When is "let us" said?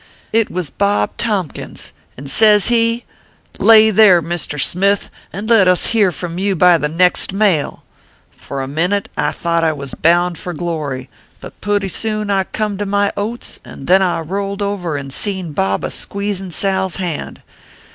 5.47-5.85